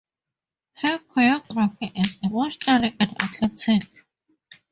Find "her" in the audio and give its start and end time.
0.77-0.97